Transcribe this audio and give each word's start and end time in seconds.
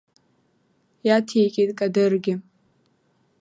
Иаҭеикит 1.07 1.69
Кадыргьы. 1.77 2.33